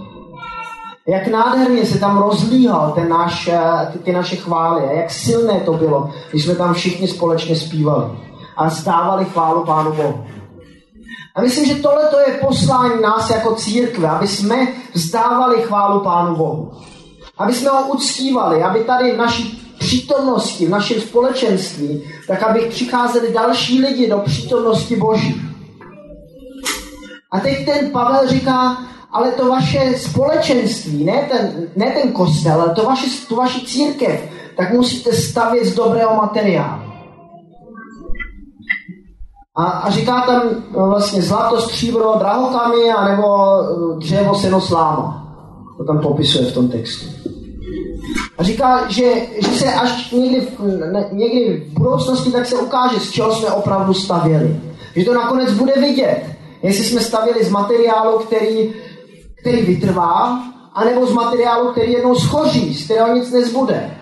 Jak 1.07 1.27
nádherně 1.27 1.85
se 1.85 1.99
tam 1.99 2.17
rozlíhal 2.17 2.91
ten 2.91 3.09
náš, 3.09 3.49
ty, 3.91 3.99
ty 3.99 4.11
naše 4.11 4.35
chvály 4.35 4.83
a 4.83 4.91
jak 4.91 5.11
silné 5.11 5.59
to 5.59 5.73
bylo, 5.73 6.09
když 6.29 6.45
jsme 6.45 6.55
tam 6.55 6.73
všichni 6.73 7.07
společně 7.07 7.55
zpívali 7.55 8.05
a 8.57 8.69
zdávali 8.69 9.25
chválu 9.25 9.65
Pánu 9.65 9.93
Bohu. 9.93 10.25
A 11.35 11.41
myslím, 11.41 11.65
že 11.65 11.75
tohle 11.75 12.03
je 12.27 12.33
poslání 12.33 13.01
nás 13.01 13.29
jako 13.29 13.55
církve, 13.55 14.09
aby 14.09 14.27
jsme 14.27 14.67
vzdávali 14.93 15.61
chválu 15.61 15.99
Pánu 15.99 16.35
Bohu. 16.35 16.71
Aby 17.37 17.53
jsme 17.53 17.69
ho 17.69 17.87
uctívali, 17.87 18.63
aby 18.63 18.79
tady 18.79 19.13
v 19.13 19.17
naší 19.17 19.56
přítomnosti, 19.87 20.65
v 20.65 20.69
našem 20.69 21.01
společenství, 21.01 22.03
tak 22.27 22.43
aby 22.43 22.59
přicházeli 22.59 23.33
další 23.33 23.81
lidi 23.81 24.09
do 24.09 24.17
přítomnosti 24.17 24.95
Boží. 24.95 25.41
A 27.31 27.39
teď 27.39 27.65
ten 27.65 27.91
Pavel 27.91 28.27
říká, 28.27 28.77
ale 29.11 29.31
to 29.31 29.49
vaše 29.49 29.93
společenství, 29.97 31.03
ne 31.03 31.27
ten, 31.31 31.69
ne 31.75 31.91
ten 32.01 32.11
kostel, 32.11 32.61
ale 32.61 32.75
to 32.75 32.83
vaše, 32.83 33.07
tu 33.27 33.35
vaši 33.35 33.65
církev, 33.65 34.29
tak 34.57 34.73
musíte 34.73 35.13
stavět 35.13 35.65
z 35.65 35.75
dobrého 35.75 36.15
materiálu. 36.15 36.81
A, 39.55 39.63
a 39.63 39.89
říká 39.89 40.21
tam 40.21 40.41
no, 40.77 40.87
vlastně 40.87 41.21
zlato, 41.21 41.61
stříbro, 41.61 42.15
drahokamy, 42.19 42.91
anebo 42.97 43.25
eh, 43.61 43.99
dřevo, 43.99 44.35
seno, 44.35 44.61
sláma. 44.61 45.23
To 45.77 45.83
tam 45.83 45.99
popisuje 45.99 46.51
v 46.51 46.53
tom 46.53 46.69
textu. 46.69 47.16
A 48.37 48.43
říká, 48.43 48.85
že, 48.89 49.13
že 49.39 49.59
se 49.59 49.73
až 49.73 50.11
někdy, 50.11 50.47
ne, 50.91 51.09
někdy 51.11 51.65
v 51.69 51.79
budoucnosti 51.79 52.31
tak 52.31 52.45
se 52.45 52.55
ukáže, 52.55 52.99
z 52.99 53.11
čeho 53.11 53.35
jsme 53.35 53.51
opravdu 53.51 53.93
stavěli. 53.93 54.59
Že 54.95 55.05
to 55.05 55.13
nakonec 55.13 55.51
bude 55.51 55.73
vidět, 55.81 56.23
jestli 56.63 56.83
jsme 56.83 57.01
stavěli 57.01 57.43
z 57.43 57.49
materiálu, 57.49 58.19
který, 58.19 58.73
který 59.41 59.61
vytrvá, 59.61 60.43
anebo 60.73 61.05
z 61.05 61.13
materiálu, 61.13 61.71
který 61.71 61.91
jednou 61.91 62.15
schoří, 62.15 62.73
z 62.73 62.85
kterého 62.85 63.15
nic 63.15 63.31
nezbude. 63.31 63.97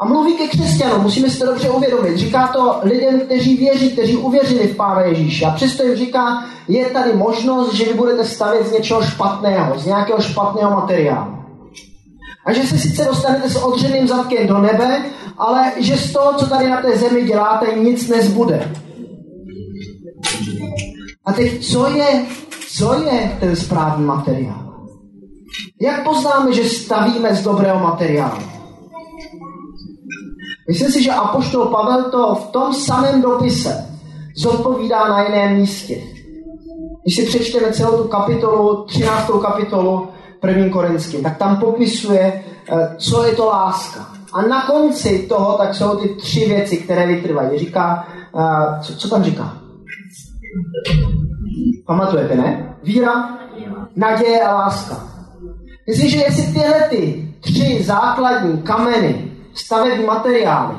A 0.00 0.04
mluví 0.04 0.34
ke 0.36 0.48
křesťanům, 0.48 1.02
musíme 1.02 1.30
si 1.30 1.38
to 1.38 1.46
dobře 1.46 1.70
uvědomit. 1.70 2.16
Říká 2.16 2.46
to 2.46 2.80
lidem, 2.82 3.20
kteří 3.20 3.56
věří, 3.56 3.90
kteří 3.90 4.16
uvěřili 4.16 4.68
v 4.68 4.76
Pána 4.76 5.00
Ježíše. 5.00 5.44
A 5.46 5.50
přesto 5.50 5.82
jim 5.82 5.96
říká, 5.96 6.44
je 6.68 6.86
tady 6.86 7.12
možnost, 7.12 7.74
že 7.74 7.84
vy 7.84 7.94
budete 7.94 8.24
stavět 8.24 8.66
z 8.66 8.72
něčeho 8.72 9.02
špatného, 9.02 9.78
z 9.78 9.86
nějakého 9.86 10.20
špatného 10.20 10.70
materiálu. 10.70 11.38
A 12.48 12.52
že 12.52 12.62
se 12.62 12.78
sice 12.78 13.04
dostanete 13.04 13.50
s 13.50 13.56
odřeným 13.56 14.08
zadkem 14.08 14.46
do 14.46 14.58
nebe, 14.58 15.04
ale 15.38 15.72
že 15.76 15.96
z 15.96 16.12
toho, 16.12 16.34
co 16.34 16.46
tady 16.46 16.70
na 16.70 16.82
té 16.82 16.98
zemi 16.98 17.24
děláte, 17.24 17.66
nic 17.78 18.08
nezbude. 18.08 18.72
A 21.24 21.32
teď, 21.32 21.64
co 21.64 21.90
je, 21.90 22.24
co 22.68 23.02
je 23.02 23.36
ten 23.40 23.56
správný 23.56 24.04
materiál? 24.04 24.74
Jak 25.80 26.04
poznáme, 26.04 26.52
že 26.52 26.64
stavíme 26.64 27.34
z 27.34 27.44
dobrého 27.44 27.80
materiálu? 27.80 28.42
Myslím 30.68 30.90
si, 30.90 31.02
že 31.02 31.12
Apoštol 31.12 31.66
Pavel 31.66 32.10
to 32.10 32.34
v 32.34 32.46
tom 32.46 32.74
samém 32.74 33.22
dopise 33.22 33.86
zodpovídá 34.36 35.08
na 35.08 35.22
jiném 35.22 35.56
místě. 35.56 36.02
Když 37.04 37.16
si 37.16 37.24
přečteme 37.26 37.72
celou 37.72 38.02
tu 38.02 38.08
kapitolu, 38.08 38.84
13. 38.84 39.30
kapitolu 39.42 40.08
1. 40.46 40.68
Korinským, 40.68 41.22
tak 41.22 41.36
tam 41.36 41.56
popisuje, 41.56 42.42
eh, 42.72 42.94
co 42.96 43.24
je 43.24 43.32
to 43.32 43.46
láska. 43.46 44.06
A 44.32 44.42
na 44.42 44.62
konci 44.62 45.26
toho 45.28 45.58
tak 45.58 45.74
jsou 45.74 45.96
ty 45.96 46.08
tři 46.08 46.48
věci, 46.48 46.76
které 46.76 47.06
vytrvají. 47.06 47.58
Říká, 47.58 48.08
eh, 48.38 48.80
co, 48.82 48.96
co 48.96 49.08
tam 49.08 49.22
říká? 49.22 49.58
Pamatujete, 51.86 52.34
ne? 52.34 52.76
Víra, 52.82 53.38
naděje 53.96 54.42
a 54.42 54.54
láska. 54.54 55.08
Myslím, 55.88 56.10
že 56.10 56.18
jestli 56.18 56.42
tyhle 56.42 56.80
ty 56.90 57.28
tři 57.40 57.82
základní 57.82 58.62
kameny 58.62 59.32
stavební 59.54 60.04
materiály, 60.04 60.74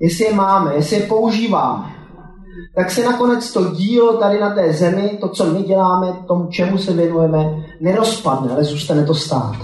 jestli 0.00 0.24
je 0.24 0.34
máme, 0.34 0.74
jestli 0.74 0.96
je 0.96 1.06
používáme, 1.06 1.94
tak 2.74 2.90
se 2.90 3.04
nakonec 3.04 3.52
to 3.52 3.70
dílo 3.70 4.16
tady 4.16 4.40
na 4.40 4.54
té 4.54 4.72
zemi, 4.72 5.18
to, 5.20 5.28
co 5.28 5.44
my 5.44 5.62
děláme, 5.62 6.12
tomu, 6.28 6.46
čemu 6.46 6.78
se 6.78 6.92
věnujeme, 6.92 7.63
nerozpadne, 7.80 8.52
ale 8.52 8.64
zůstane 8.64 9.04
to 9.04 9.14
stát. 9.14 9.56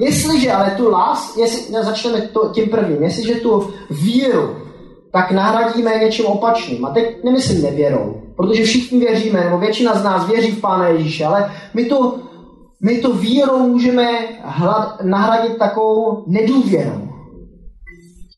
Jestliže 0.00 0.52
ale 0.52 0.70
tu 0.70 0.90
lás, 0.90 1.36
jestli, 1.36 1.72
ne, 1.72 1.84
začneme 1.84 2.20
to, 2.20 2.48
tím 2.54 2.70
prvním, 2.70 3.02
jestliže 3.02 3.34
tu 3.34 3.70
víru, 3.90 4.56
tak 5.12 5.30
nahradíme 5.30 5.98
něčím 5.98 6.26
opačným. 6.26 6.84
A 6.84 6.90
teď 6.90 7.24
nemyslím 7.24 7.62
nevěrou, 7.62 8.22
protože 8.36 8.64
všichni 8.64 8.98
věříme, 8.98 9.44
nebo 9.44 9.58
většina 9.58 9.94
z 9.94 10.04
nás 10.04 10.28
věří 10.28 10.50
v 10.50 10.60
Pána 10.60 10.88
Ježíše, 10.88 11.24
ale 11.24 11.52
my 11.74 11.84
tu, 11.84 12.22
my 12.82 12.98
tu 12.98 13.12
vírou 13.12 13.58
můžeme 13.58 14.08
hlad, 14.44 15.02
nahradit 15.02 15.58
takovou 15.58 16.24
nedůvěrou. 16.26 17.08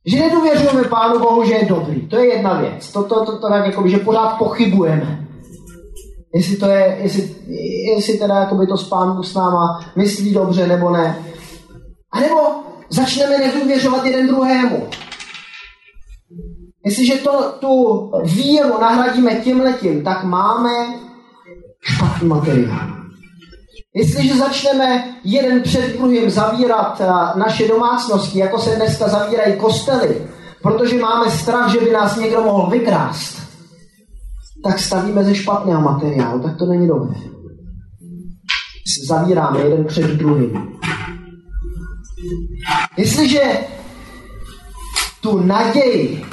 Že 0.06 0.18
nedůvěřujeme 0.18 0.84
Pánu 0.84 1.18
Bohu, 1.18 1.44
že 1.44 1.54
je 1.54 1.64
dobrý. 1.64 2.08
To 2.08 2.16
je 2.16 2.34
jedna 2.34 2.60
věc. 2.60 2.92
To, 2.92 3.02
to, 3.02 3.24
to, 3.24 3.38
to 3.38 3.48
tak 3.48 3.66
jako, 3.66 3.88
že 3.88 3.98
pořád 3.98 4.38
pochybujeme. 4.38 5.29
Jestli 6.34 6.56
to 6.56 6.66
je, 6.66 6.98
jestli, 7.02 7.34
jestli 7.96 8.18
teda 8.18 8.34
jakoby 8.34 8.66
to 8.66 8.76
s 8.76 8.88
Pánem 8.88 9.22
s 9.22 9.34
náma 9.34 9.84
myslí 9.96 10.34
dobře 10.34 10.66
nebo 10.66 10.90
ne. 10.90 11.24
A 12.12 12.20
nebo 12.20 12.40
začneme 12.90 13.38
nedůvěřovat 13.38 14.04
jeden 14.04 14.26
druhému. 14.26 14.88
Jestliže 16.84 17.14
to, 17.14 17.54
tu 17.60 18.10
víru 18.24 18.80
nahradíme 18.80 19.34
tím 19.34 19.60
letím, 19.60 20.04
tak 20.04 20.24
máme 20.24 20.70
špatný 21.80 22.28
materiál. 22.28 23.00
Jestliže 23.94 24.36
začneme 24.36 25.16
jeden 25.24 25.62
před 25.62 25.92
druhým 25.92 26.30
zavírat 26.30 27.00
eh, 27.00 27.38
naše 27.38 27.68
domácnosti, 27.68 28.38
jako 28.38 28.58
se 28.58 28.76
dneska 28.76 29.08
zavírají 29.08 29.56
kostely, 29.56 30.28
protože 30.62 30.98
máme 30.98 31.30
strach, 31.30 31.72
že 31.72 31.80
by 31.80 31.90
nás 31.92 32.16
někdo 32.16 32.40
mohl 32.42 32.70
vykrást, 32.70 33.39
tak 34.64 34.78
stavíme 34.78 35.24
ze 35.24 35.34
špatného 35.34 35.80
materiálu, 35.80 36.40
tak 36.40 36.56
to 36.56 36.66
není 36.66 36.88
dobré. 36.88 37.14
Zavíráme 39.08 39.60
jeden 39.60 39.84
před 39.84 40.06
druhým. 40.06 40.68
Jestliže 42.96 43.40
tu 45.20 45.40
naději 45.40 46.24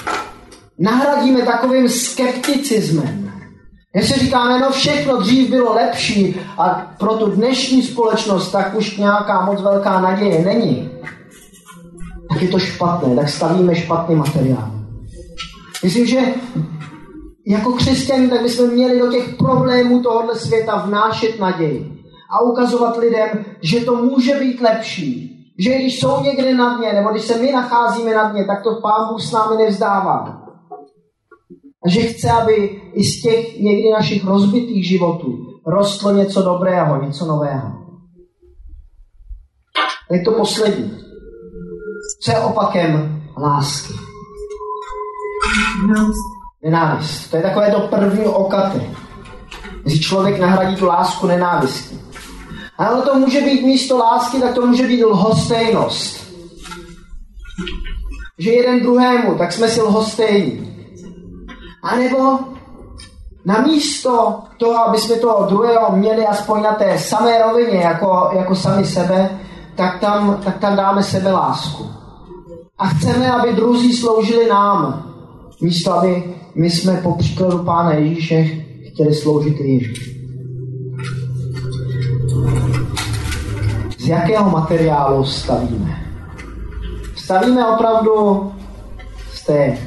nahradíme 0.79 1.41
takovým 1.41 1.89
skepticismem, 1.89 3.27
Jestli 3.97 4.19
říkáme, 4.19 4.59
no 4.59 4.71
všechno 4.71 5.21
dřív 5.21 5.49
bylo 5.49 5.73
lepší 5.73 6.35
a 6.57 6.93
pro 6.99 7.13
tu 7.13 7.31
dnešní 7.31 7.83
společnost 7.83 8.51
tak 8.51 8.75
už 8.75 8.97
nějaká 8.97 9.45
moc 9.45 9.61
velká 9.61 10.01
naděje 10.01 10.45
není, 10.45 10.89
tak 12.29 12.41
je 12.41 12.47
to 12.47 12.59
špatné, 12.59 13.15
tak 13.15 13.29
stavíme 13.29 13.75
špatný 13.75 14.15
materiál. 14.15 14.71
Myslím, 15.83 16.05
že 16.05 16.19
jako 17.47 17.71
křesťaní 17.71 18.29
tak 18.29 18.41
bychom 18.41 18.69
měli 18.69 18.99
do 18.99 19.11
těch 19.11 19.35
problémů 19.35 20.01
tohohle 20.03 20.35
světa 20.35 20.75
vnášet 20.75 21.39
naději 21.39 21.97
a 22.29 22.41
ukazovat 22.41 22.97
lidem, 22.97 23.45
že 23.61 23.79
to 23.79 23.95
může 23.95 24.39
být 24.39 24.61
lepší. 24.61 25.33
Že 25.59 25.75
když 25.75 25.99
jsou 25.99 26.21
někde 26.21 26.55
na 26.55 26.77
dně, 26.77 26.93
nebo 26.93 27.09
když 27.09 27.23
se 27.23 27.37
my 27.37 27.51
nacházíme 27.51 28.13
na 28.13 28.31
dně, 28.31 28.45
tak 28.45 28.63
to 28.63 28.81
Pán 28.81 29.07
Bůh 29.09 29.21
s 29.21 29.31
námi 29.31 29.63
nevzdává. 29.63 30.43
A 31.85 31.89
že 31.89 32.01
chce, 32.01 32.31
aby 32.31 32.81
i 32.93 33.03
z 33.03 33.21
těch 33.21 33.59
někdy 33.59 33.91
našich 33.91 34.25
rozbitých 34.25 34.87
životů 34.87 35.37
rostlo 35.67 36.11
něco 36.11 36.41
dobrého, 36.41 37.01
něco 37.01 37.25
nového. 37.25 37.71
je 40.11 40.21
to 40.21 40.31
poslední. 40.31 40.97
Co 42.23 42.31
je 42.31 42.39
opakem 42.39 43.21
lásky? 43.37 43.93
Nenávist. 46.63 47.31
To 47.31 47.37
je 47.37 47.43
takové 47.43 47.71
to 47.71 47.79
první 47.79 48.25
okaty. 48.25 48.81
Když 49.83 50.01
člověk 50.01 50.39
nahradí 50.39 50.75
tu 50.75 50.85
lásku 50.85 51.27
nenávistí. 51.27 52.01
Ale 52.77 53.01
to 53.01 53.15
může 53.15 53.41
být 53.41 53.65
místo 53.65 53.97
lásky, 53.97 54.39
tak 54.39 54.53
to 54.53 54.65
může 54.65 54.87
být 54.87 55.05
lhostejnost. 55.05 56.27
Že 58.37 58.51
jeden 58.51 58.79
druhému, 58.79 59.37
tak 59.37 59.53
jsme 59.53 59.67
si 59.67 59.81
lhostejní. 59.81 60.77
A 61.83 61.95
nebo 61.95 62.39
namísto 63.45 64.43
toho, 64.57 64.77
aby 64.77 64.97
jsme 64.97 65.15
toho 65.15 65.45
druhého 65.49 65.95
měli 65.95 66.27
aspoň 66.27 66.61
na 66.61 66.73
té 66.73 66.99
samé 66.99 67.43
rovině, 67.43 67.79
jako, 67.79 68.29
jako 68.33 68.55
sami 68.55 68.85
sebe, 68.85 69.39
tak 69.75 69.99
tam, 69.99 70.41
tak 70.45 70.57
tam 70.57 70.75
dáme 70.75 71.03
sebe 71.03 71.31
lásku. 71.31 71.89
A 72.77 72.87
chceme, 72.87 73.31
aby 73.31 73.53
druzí 73.53 73.93
sloužili 73.93 74.49
nám, 74.49 75.03
místo 75.61 75.93
aby 75.93 76.35
my 76.57 76.69
jsme 76.69 76.93
po 77.03 77.11
příkladu 77.11 77.57
Pána 77.57 77.93
Ježíše 77.93 78.49
chtěli 78.87 79.15
sloužit 79.15 79.59
Ježíši. 79.59 80.17
Z 83.97 84.07
jakého 84.07 84.49
materiálu 84.49 85.25
stavíme? 85.25 86.01
Stavíme 87.15 87.67
opravdu 87.67 88.51
z 89.33 89.45
té 89.45 89.77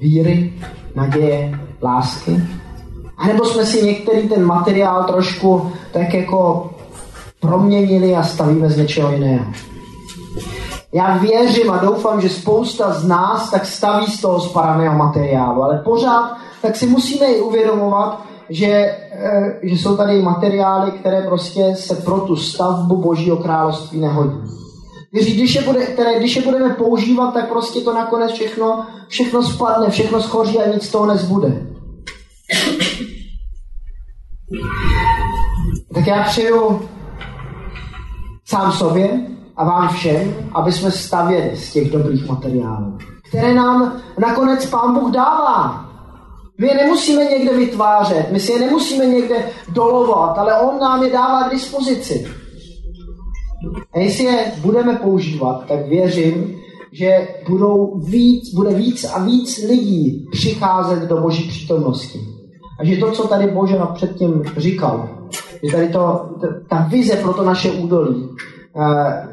víry, 0.00 0.52
naděje, 0.94 1.60
lásky? 1.82 2.42
A 3.16 3.26
nebo 3.26 3.44
jsme 3.44 3.66
si 3.66 3.86
některý 3.86 4.28
ten 4.28 4.44
materiál 4.44 5.04
trošku 5.04 5.72
tak 5.92 6.14
jako 6.14 6.70
proměnili 7.40 8.14
a 8.14 8.22
stavíme 8.22 8.70
z 8.70 8.76
něčeho 8.76 9.12
jiného. 9.12 9.44
Já 10.92 11.16
věřím 11.16 11.70
a 11.70 11.78
doufám, 11.78 12.20
že 12.20 12.28
spousta 12.28 12.92
z 12.92 13.06
nás 13.06 13.50
tak 13.50 13.66
staví 13.66 14.06
z 14.06 14.20
toho 14.20 14.40
sparaného 14.40 14.98
materiálu, 14.98 15.62
ale 15.62 15.82
pořád 15.84 16.38
tak 16.62 16.76
si 16.76 16.86
musíme 16.86 17.26
i 17.26 17.40
uvědomovat, 17.40 18.22
že, 18.50 18.66
eh, 18.66 19.60
že 19.62 19.74
jsou 19.74 19.96
tady 19.96 20.22
materiály, 20.22 20.90
které 20.90 21.22
prostě 21.22 21.74
se 21.76 21.94
pro 21.94 22.20
tu 22.20 22.36
stavbu 22.36 22.96
Božího 22.96 23.36
království 23.36 24.00
nehodí. 24.00 24.40
Když 25.12 25.54
je, 25.54 25.62
bude, 25.62 25.86
které, 25.86 26.18
když 26.18 26.36
je 26.36 26.42
budeme 26.42 26.74
používat, 26.74 27.34
tak 27.34 27.48
prostě 27.48 27.80
to 27.80 27.94
nakonec 27.94 28.32
všechno, 28.32 28.86
všechno 29.08 29.42
spadne, 29.42 29.90
všechno 29.90 30.22
schoří 30.22 30.58
a 30.58 30.74
nic 30.74 30.82
z 30.82 30.90
toho 30.90 31.06
nezbude. 31.06 31.66
Tak 35.94 36.06
já 36.06 36.22
přeju 36.22 36.88
sám 38.44 38.72
sobě 38.72 39.20
a 39.58 39.64
vám 39.64 39.88
všem, 39.88 40.34
aby 40.54 40.72
jsme 40.72 40.90
stavěli 40.90 41.56
z 41.56 41.72
těch 41.72 41.90
dobrých 41.90 42.28
materiálů, 42.28 42.98
které 43.28 43.54
nám 43.54 43.92
nakonec 44.18 44.66
Pán 44.66 44.94
Bůh 44.94 45.12
dává. 45.12 45.84
My 46.60 46.66
je 46.66 46.74
nemusíme 46.74 47.24
někde 47.24 47.56
vytvářet, 47.56 48.32
my 48.32 48.40
si 48.40 48.52
je 48.52 48.60
nemusíme 48.60 49.06
někde 49.06 49.36
dolovat, 49.68 50.38
ale 50.38 50.60
On 50.60 50.80
nám 50.80 51.02
je 51.02 51.12
dává 51.12 51.48
k 51.48 51.50
dispozici. 51.50 52.28
A 53.94 53.98
jestli 53.98 54.24
je 54.24 54.52
budeme 54.60 54.96
používat, 54.96 55.64
tak 55.68 55.88
věřím, 55.88 56.58
že 56.92 57.28
budou 57.48 57.98
víc, 57.98 58.54
bude 58.54 58.74
víc 58.74 59.04
a 59.04 59.24
víc 59.24 59.64
lidí 59.68 60.26
přicházet 60.32 61.08
do 61.08 61.16
Boží 61.16 61.48
přítomnosti. 61.48 62.18
A 62.80 62.84
že 62.84 62.96
to, 62.96 63.12
co 63.12 63.28
tady 63.28 63.46
Bože 63.46 63.78
předtím 63.94 64.42
říkal, 64.56 65.08
že 65.62 65.72
tady 65.72 65.88
to, 65.88 66.30
ta 66.68 66.86
vize 66.90 67.16
pro 67.16 67.32
to 67.34 67.44
naše 67.44 67.70
údolí, 67.70 68.28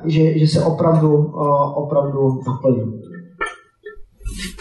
že, 0.05 0.39
že 0.39 0.47
se 0.47 0.63
opravdu, 0.63 1.33
eh, 1.35 1.73
opravdu 1.75 2.39
naplní. 2.47 3.01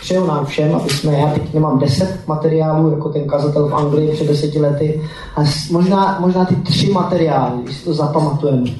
Přeju 0.00 0.26
nám 0.26 0.46
všem, 0.46 0.74
aby 0.74 0.90
jsme, 0.90 1.12
já 1.12 1.26
teď 1.26 1.54
nemám 1.54 1.78
deset 1.78 2.18
materiálů, 2.26 2.90
jako 2.90 3.08
ten 3.08 3.26
kazatel 3.28 3.68
v 3.68 3.74
Anglii 3.74 4.12
před 4.12 4.26
deseti 4.26 4.60
lety, 4.60 5.00
a 5.36 5.40
možná, 5.70 6.18
možná 6.20 6.44
ty 6.44 6.56
tři 6.56 6.92
materiály, 6.92 7.62
když 7.62 7.76
si 7.76 7.84
to 7.84 7.94
zapamatujeme 7.94 8.70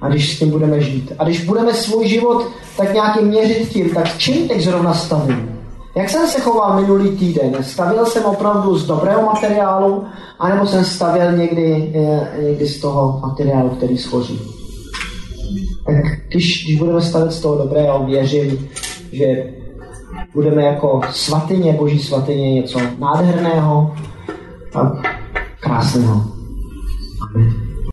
a 0.00 0.08
když 0.08 0.34
s 0.34 0.38
tím 0.38 0.50
budeme 0.50 0.80
žít. 0.80 1.12
A 1.18 1.24
když 1.24 1.44
budeme 1.44 1.74
svůj 1.74 2.08
život 2.08 2.46
tak 2.76 2.94
nějakým 2.94 3.28
měřit 3.28 3.68
tím, 3.68 3.90
tak 3.90 4.18
čím 4.18 4.48
teď 4.48 4.60
zrovna 4.60 4.94
stavím? 4.94 5.58
Jak 5.94 6.10
jsem 6.10 6.28
se 6.28 6.40
choval 6.40 6.80
minulý 6.80 7.16
týden? 7.16 7.56
Stavil 7.60 8.06
jsem 8.06 8.24
opravdu 8.24 8.78
z 8.78 8.86
dobrého 8.86 9.22
materiálu, 9.22 10.04
anebo 10.38 10.66
jsem 10.66 10.84
stavil 10.84 11.32
někdy, 11.32 11.92
eh, 11.94 12.42
někdy 12.42 12.66
z 12.66 12.80
toho 12.80 13.20
materiálu, 13.22 13.68
který 13.68 13.98
schoří? 13.98 14.57
Tak 15.88 16.04
když, 16.28 16.64
když 16.64 16.78
budeme 16.78 17.00
stavit 17.00 17.32
z 17.32 17.40
toho 17.40 17.58
dobrého, 17.58 18.06
věřím, 18.06 18.68
že 19.12 19.44
budeme 20.34 20.62
jako 20.62 21.00
svatyně, 21.10 21.72
boží 21.72 21.98
svatyně, 21.98 22.54
něco 22.54 22.80
nádherného 22.98 23.96
a 24.74 25.02
krásného. 25.60 26.24
Amen. 27.34 27.67